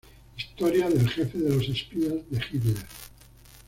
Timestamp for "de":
1.37-1.49, 2.27-2.43